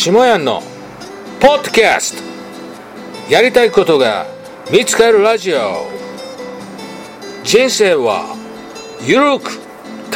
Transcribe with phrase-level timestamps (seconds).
[0.00, 0.62] 下屋の
[1.40, 2.22] ポッドキャスト。
[3.32, 4.26] やりたいことが
[4.70, 5.88] 見つかるラジオ。
[7.42, 8.36] 人生は
[9.04, 9.50] ゆるく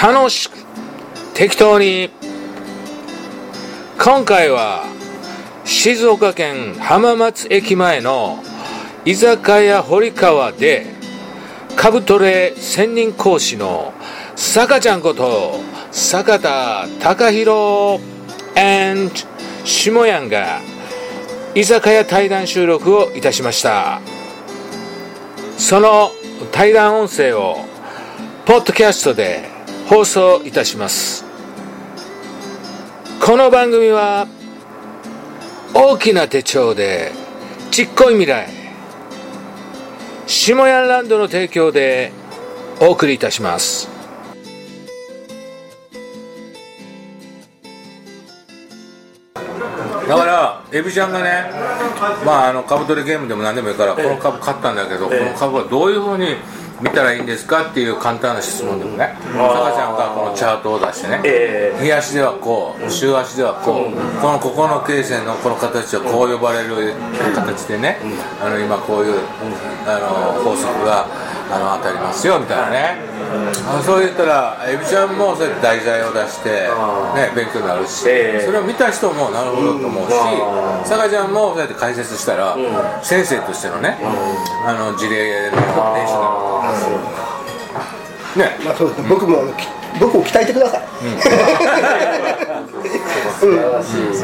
[0.01, 0.57] 楽しく
[1.35, 2.11] 適当に。
[3.99, 4.85] 今回は
[5.65, 8.39] 静岡県浜松駅前の
[9.05, 10.87] 居酒屋堀川で
[11.75, 13.93] カブトレ専任講師の
[14.37, 15.59] 坂ちゃんこと
[15.91, 18.01] 坂田隆弘
[18.55, 19.32] and
[19.65, 20.61] 下やんが
[21.55, 24.01] 居酒屋対談収録をいたしました。
[25.59, 26.11] その
[26.51, 27.57] 対談音声を
[28.45, 29.49] ポッドキャストで
[29.87, 31.25] 放送いたします。
[33.21, 34.27] この番組は
[35.75, 37.13] 大きな手帳で
[37.71, 38.49] ちっこい未来
[40.27, 42.13] 下屋ランドの提供で
[42.81, 43.92] お送りいたします。
[50.13, 51.51] だからエビちゃんがね
[52.25, 56.37] まああの株取りゲームでも何でもいいからこの株買ったんだけど、この株はどういうふうに
[56.83, 66.95] 見たらいいんですかっていう簡単な質問でもね坂ちゃんがこのチャートを出してね、え日足ではこう週足ではこう、このここの形線のこの形はこう呼ばれる
[67.35, 67.99] 形でね、
[68.43, 69.21] あの今こういう、
[69.87, 71.07] あの法則が
[71.51, 72.97] あの当たりますよみたいなね、
[73.67, 76.51] あそう言ったらエビちゃんもそうやって題材を出して、
[77.15, 78.47] ね、勉強になるし、ええ。
[78.47, 80.15] それを見た人もなるほどと思うし、
[80.89, 82.57] 坂ちゃんもそうやって解説したら、
[83.03, 83.99] 先生としてのね、
[84.67, 85.57] あの事例の
[85.95, 86.29] 練習にな
[86.69, 86.77] る
[88.35, 88.59] とね。
[88.65, 89.03] まあそうです。
[89.03, 89.45] ね、僕も
[90.01, 90.83] 僕を鍛えてください。
[93.39, 94.15] 素晴らしい。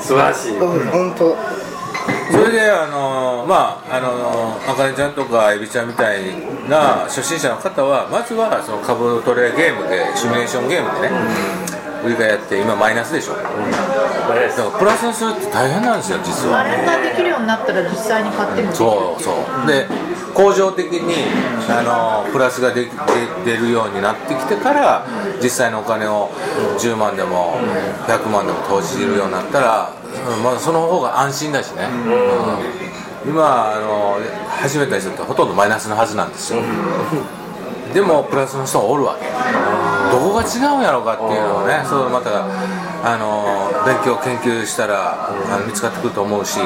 [0.00, 0.58] 素晴らしい。
[0.58, 1.36] うん、本当。
[2.30, 6.22] それであのまああのあかねちゃんとかエビちゃんみたい
[6.68, 11.14] な初心者の方はまずはその株トレゲームでシミュレーションゲームでね
[12.04, 13.34] 売り買いやって今マイナスでしょ。
[13.34, 16.60] だからプラスにするって大変なんですよ実は。
[16.60, 19.66] あれができるようになったら実際に買ってもそうそう。
[19.66, 19.86] で
[20.34, 21.24] 恒常的に
[21.70, 22.94] あのプラスができで
[23.44, 25.06] 出るようになってきてから
[25.42, 26.30] 実際のお金を
[26.78, 27.58] 10万でも
[28.06, 29.90] 100万でも投じるようになったら、
[30.28, 31.88] うんまあ、その方が安心だしね、
[33.24, 33.30] うん。
[33.30, 36.62] 今あの始めた人ってほとんどマイナスのはずなんですよ。
[37.94, 39.26] でもプラスの人がおるわけ。
[40.12, 42.44] どこが違うんやろうかっていうのをねそうまた
[43.04, 46.58] あの勉強研究したらあの見つかってくると思うし。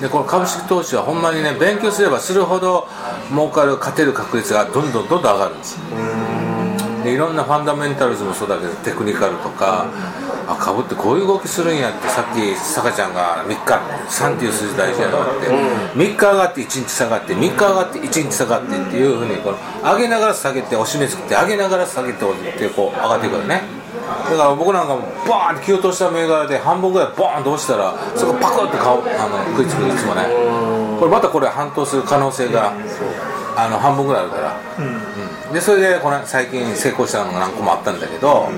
[0.00, 2.86] でこの株式投資はほんまにね勉強すればするほど
[3.30, 5.80] 儲かる勝てる確率がどんどんどんどん上がるんですよ。
[7.02, 9.86] でいろんなファンダメンタルズもそうだけどテクニカルとか
[10.48, 15.48] あ株ってこういう動きするんやってさっき坂ちゃんが3日3っていう数字大事やなって。
[15.96, 23.62] 3日上がって1日下がって3日上がって1日下がってっていうふうにこの上げながら下げて押し目つけて上げながら下げてってこう上がっていくからね。
[24.30, 30.26] だから僕なんかもバーンって気を通した銘柄で半分ぐらいボーンと押したらそこパクって顔あの食いつくいつもね。
[30.98, 32.72] これまたこれ反騰する可能性が
[33.56, 35.52] あの半分ぐらいあるから、うん。
[35.52, 38.48] でそれでこの最近成功したのが何個もあったんだけど、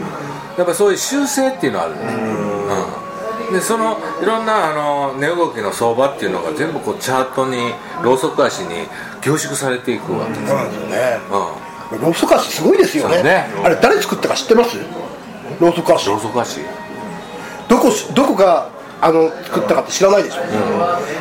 [0.58, 8.86] やっぱりそういう修正っていうのはあるね、うんでそのいろんなあの値動きの相場っていうのが全部こうチャートにローソク足に
[9.22, 11.18] 凝縮されていくわけですうなんですよね。
[11.30, 13.22] うんローソク足すごいですよね。
[13.22, 14.76] ねあれ誰作ったか知ってます？
[15.58, 16.16] ローソク足ロ。
[16.16, 16.60] ーソク足
[17.68, 18.68] どこどこが
[19.00, 20.42] あの作ったかって知らないでしょ？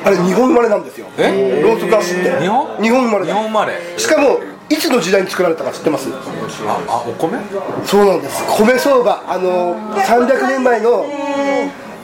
[0.03, 1.07] あれ日本生まれなんですよ。
[1.17, 1.61] え？
[1.63, 2.41] ローソク足って。
[2.41, 2.83] 日本？
[2.83, 3.33] 日本生まれだ。
[3.33, 4.39] 日本生まれしかも
[4.69, 6.09] いつの時代に作られたか知ってます？
[6.11, 7.39] ああお米？
[7.85, 8.43] そうなんです。
[8.57, 9.23] 米相場。
[9.27, 11.05] あの300年前の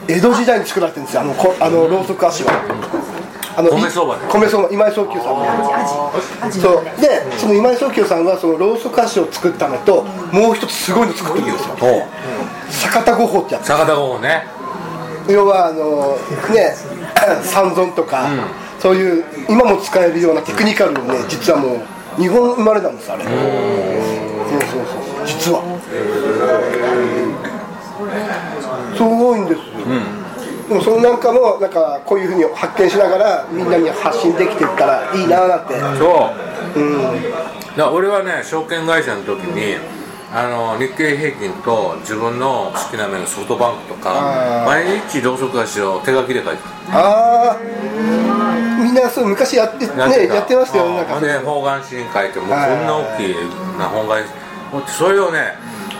[0.08, 1.22] 江戸時代に作られてるんですよ。
[1.22, 2.52] あのこあのローソク足は。
[3.56, 4.26] あの米相場で。
[4.28, 4.70] 米相場。
[4.70, 6.12] 今井宗久さんの。
[6.42, 6.84] アジそう。
[7.00, 11.76] でその今井宗久さんはそのローソク足を作ったのともう一つすごいの作ってるんですよ。
[12.70, 13.66] 坂田五法ってやつ。
[13.66, 14.46] 坂田五ね。
[15.28, 16.16] 要はあの
[16.54, 16.74] ね
[17.44, 18.28] 三尊とか、
[18.78, 21.80] そういう今も使えるようなテクニカルをね実はもう
[22.16, 23.24] 日本生まれなんですあれ。
[23.24, 25.26] そうそうそう。
[25.26, 25.62] 実は。
[28.96, 29.64] すごいんですよ、
[30.68, 35.78] でもそのなんかもなんかこういうふうに発見しながらみんなに発信できていったらいいなーって。
[35.98, 36.30] そ
[36.74, 36.80] う。
[36.80, 37.22] うん。
[37.76, 39.76] だ俺はね証券会社の時に
[40.32, 48.23] あの日経平均と自分の好きな銘のソフトバンクとか毎日ローソク足を手書きで書いてああみ
[49.00, 49.92] んなそう昔やってね
[50.28, 51.14] やってましたよねなんか。
[51.14, 53.34] ほんで方眼紙に書いてもうこんな大きい
[53.78, 54.24] な本願
[54.86, 55.54] それをね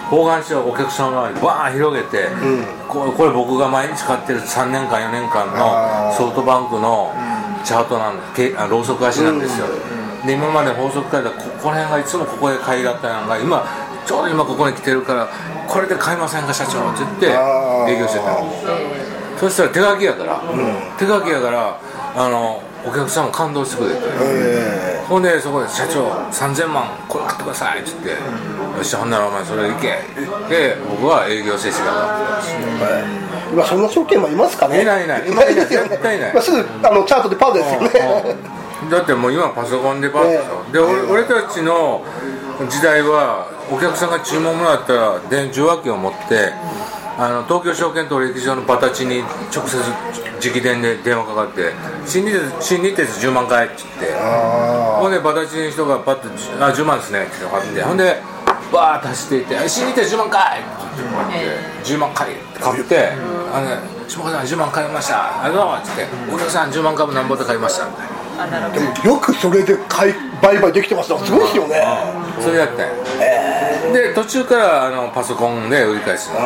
[0.08, 2.28] 方眼紙をお客さんの前にバーン広げて、
[2.88, 7.12] これこれ僕が毎日買ってる3年間4年間のソフトバンクの
[7.64, 9.66] チャートなんでけあローソク足なんですよ、
[10.26, 13.64] で今まで法則書いたらここら辺がいつもここで買いだったのが今
[14.04, 15.28] ちょうど今ここに来てるから
[15.66, 17.26] これで買いませんか社長って言って
[17.90, 18.44] 営業してたの。
[19.40, 20.42] そしたら手書きやから、
[20.98, 21.80] 手書きやから
[22.14, 27.90] あのお客さんも感動してくれて、えほんでそこで「社長3000万これ買ってください」って。
[28.04, 29.98] 言って「よしほんならお前それ行け」
[30.48, 32.52] で僕は営業成績が上がって
[32.82, 33.04] え
[33.52, 34.82] 今そんな証券マンいますかね？
[34.82, 35.28] いないいない。
[35.30, 35.88] いないですよね。
[35.90, 38.36] 絶対いないまあすぐあのチャートでパーですよね。
[38.90, 42.02] だってもう今パソコンでパッと、で俺俺たちの
[42.68, 46.52] 時代はお客さんが注文もらったら電受話器を持って
[47.16, 49.22] あの東京証券取引所のバタチに
[49.54, 49.78] 直接
[50.42, 51.72] 直電で電話かかって
[52.06, 56.28] 「新日鉄新日鉄10万回」って言ってほんでバタチの人がパッと
[56.64, 58.20] 「あ10万ですね」って言ってほんで
[58.72, 63.12] バーッと走っていって「新日鉄10万回!」って言ってこうやって10万回って買って
[63.54, 63.78] 「あのね
[64.08, 68.13] 下川さん10万買いましたありがとうございます」って言って「お客さん10万株なんぼで買いました」みたいな。
[68.72, 71.10] でもよくそれで買い売買できてます。
[71.12, 71.82] よすごいですよね。
[72.40, 76.40] それやったんやで途中からあのパソコンで売り返すの。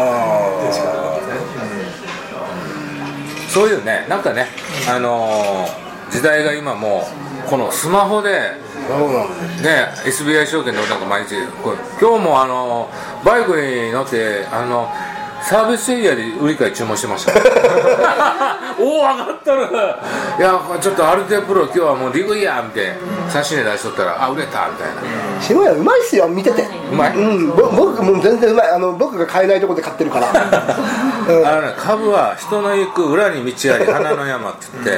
[3.48, 4.46] そういうねなんかね
[4.88, 7.06] あのー時代が今も
[7.46, 8.30] うこのスマホで
[9.62, 12.88] ね SBI 証券でなんか毎日これ今日もあの
[13.24, 14.88] バイクに乗ってあの
[15.42, 17.32] サービスエリアで売り買い注文してました。
[18.78, 19.62] おお上がっとる。
[20.38, 25.40] いやちょっとアルテプロ今日はもうリグいやみたいな差し値出しとったらあ売れたみたいな。
[25.40, 26.68] 下屋うまいっすよ見てて。
[26.92, 27.16] うまい。
[27.16, 28.70] うんぼ僕もう全然うまい。
[28.70, 30.26] あの僕が買えないとこで買ってるから、
[31.28, 31.46] うん。
[31.46, 34.96] あのね、株は人の行く裏に道あり花の山って言っ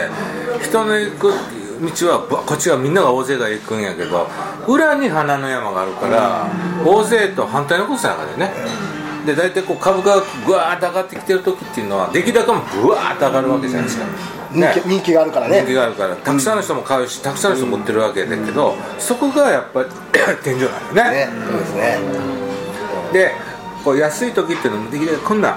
[0.60, 1.32] て人の行く
[1.80, 4.28] 道はぶこっちはみんなが大勢が行くんやけど
[4.66, 6.46] 裏に花の山があるから
[6.84, 8.52] 大勢と反対のことなんかでね
[9.26, 14.06] で大体こう株がぐわーっと上がってきてる時っていうのは出来高もぶわーっと上がるわけじゃないですか、
[14.52, 16.16] 人気人気があるから人気ねがあるから。
[16.16, 19.88] たくさんの人も買うしたくさんの人持ってるわけだけどそこがやっぱり
[20.42, 21.26] 天井なんだよね。
[21.26, 21.28] ね。
[21.50, 21.98] そうですね。
[23.12, 23.34] で
[23.84, 25.56] こう安い時っていうのもできるこんな、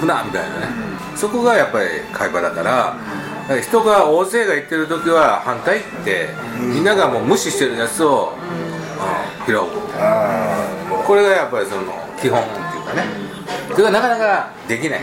[0.00, 0.68] 少なみたいなね、
[1.16, 2.96] そこがやっぱり買い場だから
[3.60, 6.28] 人が大勢が言ってる時は反対って、
[6.60, 8.32] みんながもう無視してるやつを、
[8.68, 8.74] うん。
[9.46, 9.62] 拾う
[11.06, 11.82] これがやっぱりその
[12.20, 12.42] 基本
[13.74, 15.00] それがなかなかできない。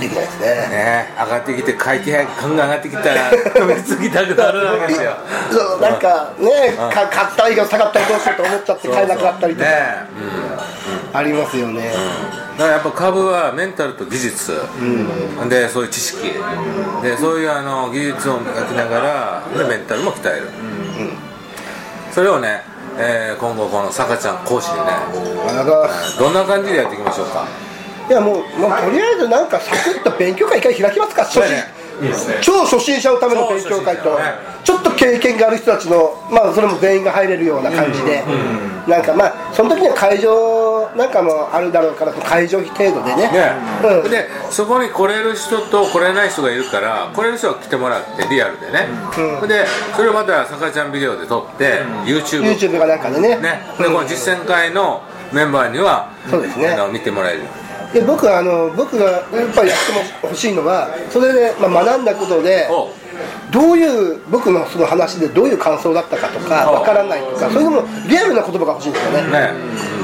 [0.00, 0.46] できないですね。
[0.68, 1.14] ね。
[1.18, 5.12] 上がってきて会計感が上がってきたら飛びつきたくなるわけですよ。
[5.50, 9.66] そうなんかねか買ったりが下がったりどうしようと思っちゃって買えなくなったりとか。
[9.70, 9.76] ね。
[11.12, 11.90] ありますよね。
[12.58, 14.60] だからやっぱ株はメンタルと技術、
[15.48, 16.32] でそういう知識。
[17.02, 20.48] でそういうあの技術を磨きながらでメンタルも鍛える、
[22.10, 22.62] それをね、
[22.98, 24.86] えー今後このさかちゃん講師でね
[26.18, 27.46] どんな感じでやっていきましょうか？
[28.08, 31.78] いやもう、まあ、とりあえずなんかサクッと勉強会一回開きますか初心。
[32.40, 34.18] 超初心者のための勉強会と
[34.64, 38.22] ちょっと経験がある人たちのまあそれも全員が入れるような感じで
[38.86, 43.32] なんかまあその時には会場なんかもあるだろうから会場費程度でね。
[43.32, 43.52] ね、
[44.02, 44.10] うん。
[44.10, 48.88] でそこに来れる人と来れない人がいるから来れる人は来てもらってリアルでね、
[49.46, 53.36] でそれをまたさかちゃんビデオで撮って、YouTube, YouTube がなんかでね。
[53.36, 55.02] ね、でこの実践会の
[55.32, 56.68] メンバーにはそうですね。
[56.68, 57.42] あの見てもらえる
[57.92, 59.24] で僕はあの僕がやっ
[59.54, 62.90] ぱりやっても欲しいのはそれで、まあ、学んだことでお
[63.50, 69.22] どういう僕のその話でどういう感想だったかとかおわからないとかそういうのもリアルな言葉が欲しいんですよね。
[69.30, 69.50] ね。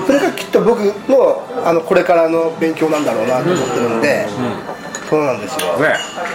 [0.07, 4.27] それがきっと僕のあのこれからの勉強なんだろうなと思ってるんで、
[5.09, 5.77] そうなんですよ。
[5.79, 5.95] ね。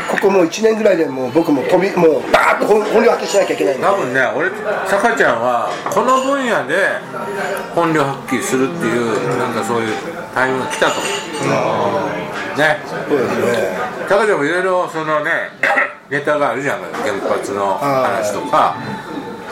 [0.10, 4.50] ここもう1年ぐらいでもう僕も飛びもうバーッと本本領発揮しなきゃいけない多分ね俺
[4.88, 7.00] さかちゃんはこの分野で
[7.74, 9.94] 本領発揮するっていうなんかそういう
[10.34, 10.94] タイミングが来たと。
[11.00, 12.78] 思うね。
[13.08, 13.78] そうですね。
[14.08, 15.32] さかちゃんもいろいろそのね
[16.10, 16.80] ネタがあるじゃん。
[16.80, 18.76] 原発の話とか。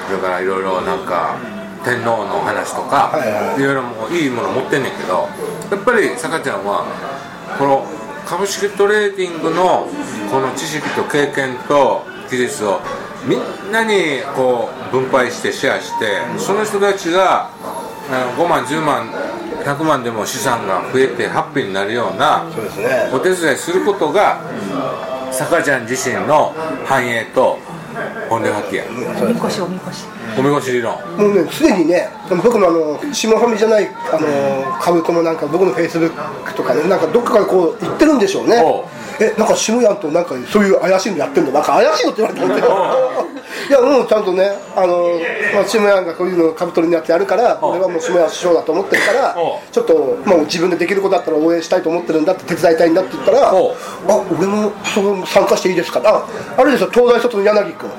[0.07, 1.35] それからいろいろなんか
[1.83, 3.09] 天皇の話とか。
[3.13, 3.63] はいはい。
[3.63, 5.27] ろいろもういいもの持ってんねんけど。
[5.69, 6.85] やっぱりさかちゃんは
[7.57, 7.85] この
[8.27, 9.87] 株式トレーディングの
[10.29, 12.81] この知識と経験と技術を
[13.25, 17.49] みんなにこう分配してシェアしてその人たちが
[18.09, 19.09] あの5万10万
[19.63, 22.43] 100万でも資産が増えてハッピーになるような
[23.13, 24.41] お手伝いすることが
[25.31, 26.53] さかちゃん自身の
[26.85, 27.57] 繁栄と
[28.29, 28.85] 本領発揮や。
[29.23, 30.05] おみこしおみこし
[30.37, 32.09] おみこし理論もうねすでにね
[32.43, 38.55] 僕のあの下ファミじゃないあの株ともなんか僕のフェイスブックとかねなんかどっかからこう言ってるんでしょうね。
[39.19, 41.51] えなんか下やんとなんかそういう怪しいのやってんの？
[41.51, 42.67] なんか怪しいのって言われたんだけど
[43.67, 45.19] いやもうちゃんとねあの、
[45.53, 49.35] まあ、下やんがこういうの株取りのやつやるから俺はもう下やん師匠だと思ってるから
[49.71, 49.93] ちょっと
[50.25, 56.01] もう自分でできることだったら応援したいと思ってるんだって手伝いたいんだって言ったらあ俺もその参加していいですか？
[56.05, 56.25] あ
[56.57, 57.89] あれですよ東大卒の柳君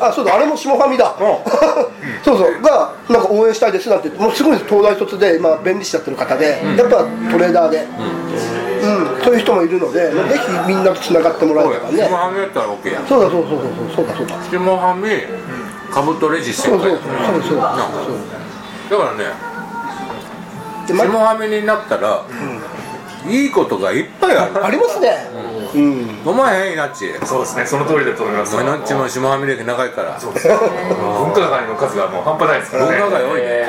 [0.00, 1.14] あそうだあれも下ファミだ。
[2.24, 2.62] そうそう。
[2.62, 6.96] がなんか応援したいですなんてもうすごいです東大卒で今弁理士やってる方で、やっぱ
[7.30, 7.80] トレーダーで、う
[8.48, 8.51] ん
[9.22, 11.98] そういう人もいるので、ぜひみんなとつながってもらえればね。
[11.98, 13.06] 下半身やったら OK やん。
[13.06, 15.08] そうだそうそうそうそうだそうだ下半身
[15.92, 18.16] かぶとレジそうそう旋回そうそうなそう。
[18.90, 19.24] だからね
[20.86, 22.24] で下ま半身になったら、
[23.26, 24.66] いいことがいっぱいある。
[24.66, 25.30] ありますね。
[25.74, 26.18] うん。
[26.26, 27.06] お前へんいなっち。
[27.24, 27.64] そうですね。
[27.64, 28.56] その通りだと思います。
[28.56, 30.18] お前なっちも下半身歴長いから。
[30.18, 30.32] 文
[31.32, 32.98] 化財の数がもう半端ないですからね。
[32.98, 33.66] 文化が多いね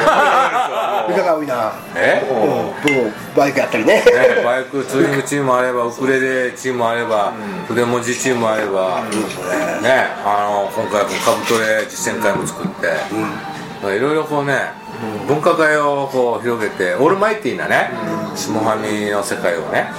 [1.10, 1.74] いかが多いな。
[1.96, 2.22] え？
[2.30, 2.38] うん。
[2.38, 4.04] もうバイクやったりね。
[4.06, 7.34] ね、バイクツーリングチームもあればウクレレチームもあれば、
[7.68, 9.04] 筆文字チームもあれば、
[9.82, 12.88] ね、あの今回カブトレ実践会も作って、
[13.96, 14.72] いろいろこうね、
[15.28, 17.90] 文化会をこう広げてオールマイティーなね、
[18.36, 19.92] 下半身の世界をね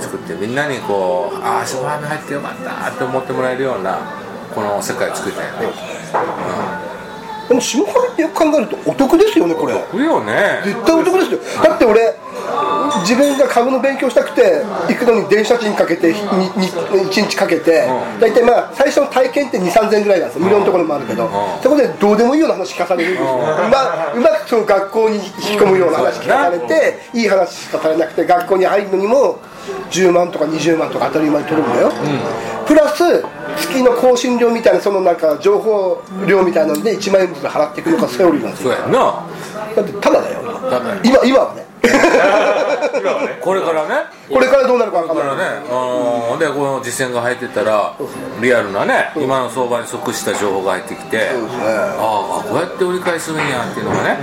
[0.00, 3.98] 作ってみんなにこうああ下半身入ってよかったって思ってもらえるような
[4.54, 5.76] この世界を作りたいよね、
[7.50, 9.74] でも下半身ってよく考えるとお得ですよねこれ。
[9.74, 10.62] うん、いいよね。
[10.64, 11.40] 絶対お得ですよ。
[11.64, 12.14] だって俺
[13.02, 18.20] 自分が株の勉強したくて行くのに電車賃かけて1日かけてうん。
[18.20, 20.44] 大体まあ最初の体験って2 3 0 0円ぐらいなんですよ。
[20.44, 21.26] 無料のところもあるけど。
[21.26, 21.30] ん。
[21.60, 23.34] そこでどうでもいいような話聞かされるんですよ。
[23.34, 23.38] う
[23.68, 29.40] まうまくその学校に引き込むような話聞かされていい話しかされなくて学校に入るのにも
[29.90, 31.90] 10万とか20万とか当たり前に取るんだよ。
[32.64, 33.24] プラス
[33.60, 38.72] 月の更新料みたいなそのなんか情報料みたいなので1万円ずつ払っていくのがセオリーなんですよ。
[38.72, 38.98] そうやんな。
[39.76, 40.40] だってただだよ。
[40.70, 41.66] ただよ今今はね。
[41.82, 43.38] 今はね。
[43.40, 44.20] これからね。
[44.30, 45.72] これからどうなるか分かんないだからね、あ
[46.32, 47.96] のでこの実践が入ってたら
[48.40, 54.18] リアルなね今の相場に即した情報が入ってきて、そうですねああこうやって折り返すんやっていうのがね、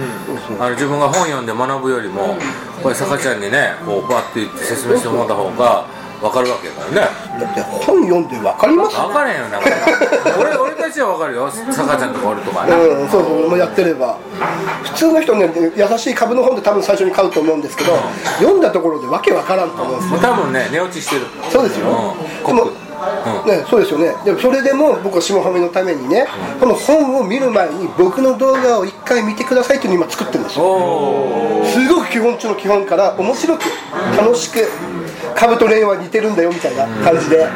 [0.60, 2.38] あの自分が本読んで学ぶよりも
[2.82, 5.86] これ坂ちゃんにねこうバッて言って説明してもらった方が
[6.22, 6.96] 分かるわけやからね。
[7.40, 11.50] だって本読んで分かります分かんよだから俺俺たちは分かるよ。
[11.72, 14.18] 坂ちゃんとか俺とかね、うん、そうそう、やってれば。
[14.84, 17.98] 普通の人ね優しい株の本で多分最初に買うと思うんですけど
[18.40, 20.12] 読んだところでわけわからんと思うんですよ。
[20.12, 21.88] もう多分ね寝落ちしてるそうですよ。
[21.88, 22.88] うん、でもコック
[23.46, 24.14] ね、そうですよね。
[24.26, 26.26] でもそれでも僕は下はめのためにね、
[26.60, 31.64] この本を見る前に僕の動画を一回見てくださいっていうのを今作ってるんですよ。
[31.66, 33.64] すごく基本中の基本から面白く
[34.18, 34.68] 楽しく
[35.38, 37.48] 株と恋は似てるんだよみたいな感じで。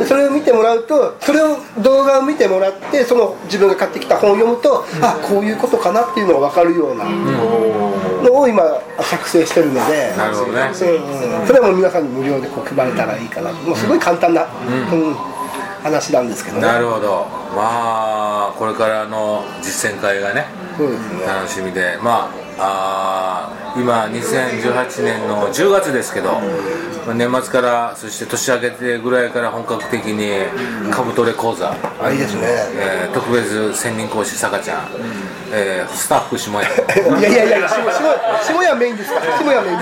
[0.00, 8.62] でそれを見てもらうとそれを動画を見てもらってその自分が買ってきた本を読むとあこういうことかなっていうのが分かるようなのを今
[9.00, 10.12] 作成してるので。
[10.16, 10.60] なるほどね。
[10.62, 14.46] うんそれはもう皆さんに無料でこう配れたらいいかなもうすごい簡単な、う
[14.96, 15.16] ん。
[15.82, 16.62] 話なんですけどね。
[16.62, 17.26] なるほど。
[17.56, 20.46] まあこれからの実践会がねね。
[21.26, 21.98] 楽しみで。
[22.02, 26.40] まああー今2018年の10月ですけど、
[27.14, 30.28] 年末からそして年明けてぐらいから本格的に
[30.90, 32.42] 株トレ講座、あいいですね。
[32.76, 34.88] えー特別専任講師さかちゃん、
[35.52, 36.68] えースタッフ下屋。
[37.20, 39.20] いやいやいや、下屋メインですか？
[39.20, 39.78] ら、下屋メイン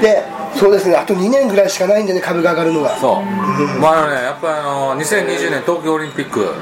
[0.00, 0.24] で。
[0.58, 2.96] そうですね、あと2年ぐらいしかないんでね、株が上がるのが。
[2.98, 6.52] そう、まあね、やっぱりあの2020年東京オリンピック、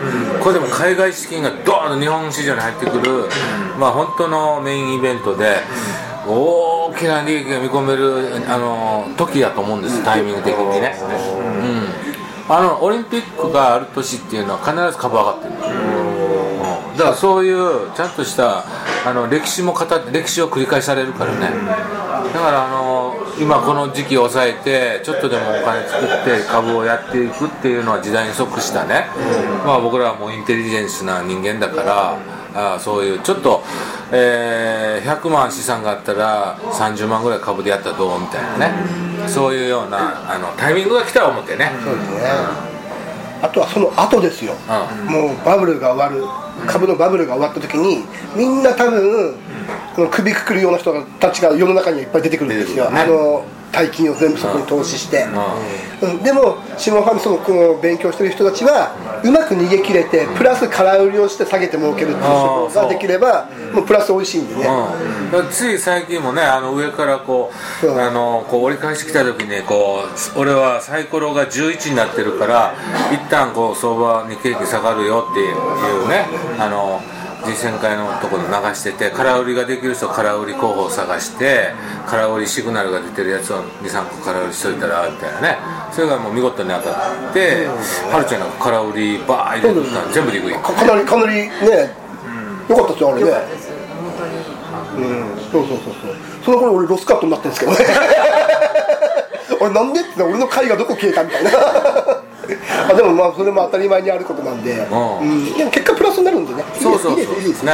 [0.41, 3.29] これでも海外資金がドーンと日本市場に入ってくる、
[3.79, 5.57] まあ本当のメインイベントで、
[6.29, 10.95] 大きな利益が見込めるあの時だと思うんです、タイミング的にね。
[12.49, 18.65] うん、あのオリンピックがある年っていうのは必ず株上がってる、うん、だからそういうちゃんとした
[19.07, 21.50] あの歴史も語って歴史を繰り返されるからね。
[22.35, 22.86] だからあの
[23.38, 29.07] 今この時期を抑えてちょっとでもお金作って株をやっていくっていうのは時代に即したね、
[29.64, 32.19] まあ、僕らはもうインテリジェンスな人間だから
[32.75, 33.62] あそういうちょっと、
[34.12, 39.28] えー100万資産があったら30万ぐらい株でやったらどうみたいなね。
[39.28, 41.71] そういうようなあのタイミングが来たら思ってね。
[41.85, 42.76] そうですね。
[43.43, 44.55] あとはその後ですよ。
[44.55, 46.26] うもうバブルが終わる、
[46.66, 49.35] 株のバブルが終わった時に、みんな多分、
[49.94, 52.90] この首くくるような人たちが世の中にはいっぱい出てくるんですよ。
[52.90, 53.00] ね。
[53.00, 55.26] あの大金を全部そこに投資して。
[56.02, 56.23] うん。
[56.23, 58.94] でも下ファミそのこの勉強してる人たちは
[59.25, 64.66] うまく逃げ切れてプラス空売りをして下げて儲けるっていう手法ができればもうプラス美味しいんでね、
[65.32, 67.50] うん、つい最近もねあの上からこ
[67.82, 70.04] うあのこう折り返してきた時にこ
[70.37, 72.75] う俺はサイコロが11になってるから
[73.12, 76.26] 一旦こう相場に景気下がるよっていうね
[76.58, 77.00] あの
[77.47, 81.73] 実践会のところで流してて空売りができる人は空売り候補を探して
[82.07, 85.59] 空売りシグナルが出てるやつを23個空売りしといたらみたいなね。
[85.93, 86.91] それがもう見事に当た
[87.31, 87.67] って
[88.12, 91.95] はるちゃんが空売りバー入れてたら全部でいくよかかなりかなりね、
[92.69, 93.31] よかったですよあれね。
[94.97, 95.37] うん。
[95.53, 96.15] そうそうそうそう。
[96.45, 97.79] その頃俺ロスカットになってるんですけどね。
[99.61, 101.50] 俺なんでって俺の貝がどこ消えたみたいな。
[102.91, 104.79] あでもまあそれも当たり前にあることなんで、ん。
[104.79, 105.55] うん。
[105.55, 105.96] でも結果
[106.26, 106.64] なるんでね。
[106.75, 107.40] そうそうそう。
[107.40, 107.73] いいですね、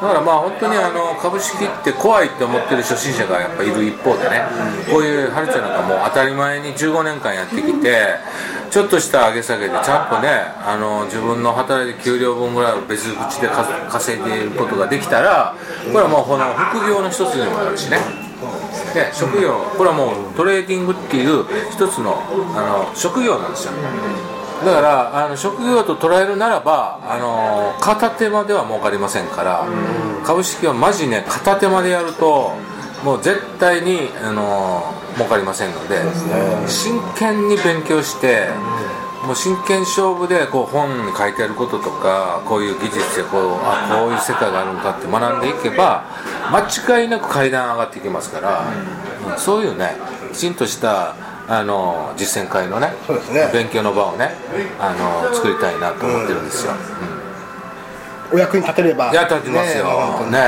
[0.00, 4.42] だからまあ本当にあの株式って怖いって思ってる初心者がやっぱいる一方でね
[4.90, 8.20] こういうハルチョなんかもう当たり前に15年間やってきて
[8.70, 10.28] ちょっとした上げ下げでちゃんとね
[10.60, 15.56] あの自分の働いて給料分ぐらいを別口でか稼いでいることができたら
[15.90, 17.98] これはもうこの副業の一つにもなるしね。
[18.92, 22.20] で職業これはもうトレーディングっていう一つの
[22.54, 23.72] あの職業なんですよ
[24.64, 29.66] だからあの職業と捉えるならばあの片手間では儲かりませんから
[30.24, 32.52] 株式はマジね片手間でやると
[33.04, 36.00] もう絶対にあの儲かりませんので
[36.66, 38.48] 真剣に勉強して
[39.24, 46.04] もう真剣勝負でこう本に書いてあることとかこういう技術でこうあこういう世界があるのかって学んでいけば
[46.50, 49.96] 間違いなく階段上がっていきますから、そういうね
[50.32, 52.88] きちんとしたあの実践会のね
[53.32, 53.50] ね。
[53.52, 54.30] 勉強の場をね
[54.80, 56.72] あの作りたいなと思ってるんですよ、
[58.32, 59.08] お役に立てれば。
[59.08, 59.84] うん、やっててますよ。
[59.84, 60.38] ね本当にね。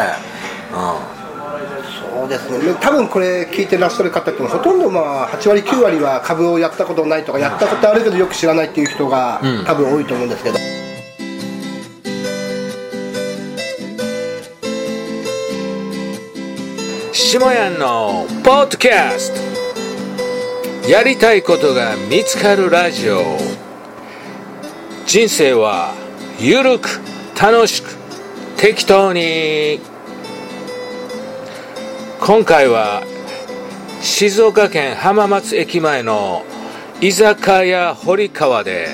[2.18, 2.74] そうですね。
[2.80, 9.64] 多分これ聞いてらっしゃる方ってほとんどまあ8割9割は株をやったことないとかやったことあるけどよく知らないっていう人がうん。
[9.64, 10.76] 多分多いと思うんですけど、うん
[17.12, 19.45] 下屋のポッドキャスト
[20.88, 23.38] やりたいことが見つかるラジオ。
[25.04, 25.92] 人生は
[26.38, 27.00] ゆるく
[27.40, 27.96] 楽しく
[28.56, 29.80] 適当に。
[32.20, 33.02] 今回は
[34.00, 36.44] 静岡県浜松駅前の
[37.00, 38.90] 居酒屋堀川で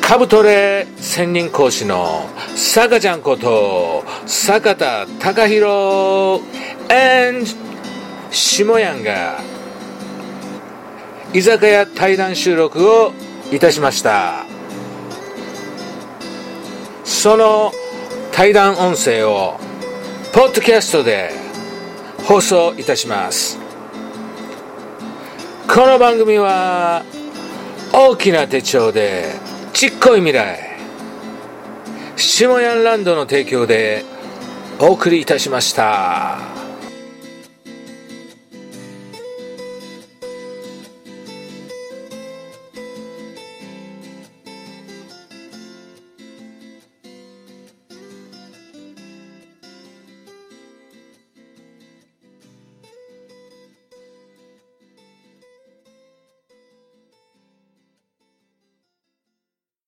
[0.00, 6.42] カブトレ専任講師の坂ちゃんこと坂田隆弘
[6.90, 7.46] and
[8.32, 9.38] 下やんが
[11.34, 13.12] 居酒屋対談収録を
[13.50, 14.44] いたしました
[17.04, 17.72] その
[18.32, 19.58] 対談音声を
[20.34, 21.30] ポッドキャストで
[22.26, 23.58] 放送いたします
[25.68, 27.02] この番組は
[27.92, 29.34] 大きな手帳で
[29.72, 30.72] ちっこい未来
[32.16, 34.04] 下ヤンランドの提供で
[34.78, 36.61] お送りいたしました。